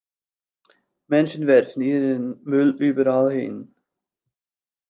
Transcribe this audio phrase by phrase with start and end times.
[1.05, 3.75] Menschen werfen ihren Müll überall hin.